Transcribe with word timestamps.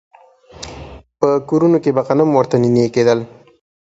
په 1.19 1.29
کورونو 1.49 1.77
کې 1.83 1.91
به 1.95 2.01
غنم 2.07 2.29
ورته 2.33 2.55
نينې 2.63 2.85
کېدل. 2.95 3.19